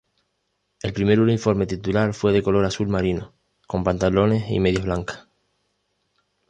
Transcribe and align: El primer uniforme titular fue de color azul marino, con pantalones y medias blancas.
El 0.81 0.93
primer 0.93 1.19
uniforme 1.19 1.67
titular 1.67 2.15
fue 2.15 2.33
de 2.33 2.41
color 2.41 2.65
azul 2.65 2.87
marino, 2.87 3.33
con 3.67 3.83
pantalones 3.83 4.49
y 4.49 4.59
medias 4.59 4.83
blancas. 4.85 5.27